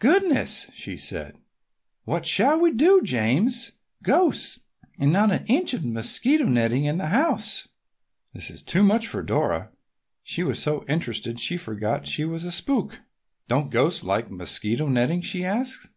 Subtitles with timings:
[0.00, 1.38] "Goodness!" she said.
[2.02, 3.76] "What shall we do, James?
[4.02, 4.58] Ghosts!
[4.98, 7.68] and not an inch of mosquito netting in the house!"
[8.34, 9.70] This was too much for Dora.
[10.24, 13.02] She was so interested that she forgot she was a spook.
[13.46, 15.94] "Don't ghosts like mosquito netting?" she asked.